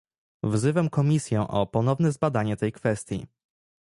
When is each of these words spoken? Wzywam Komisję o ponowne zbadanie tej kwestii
Wzywam 0.43 0.89
Komisję 0.89 1.41
o 1.41 1.67
ponowne 1.67 2.11
zbadanie 2.11 2.57
tej 2.57 2.71
kwestii 2.71 3.27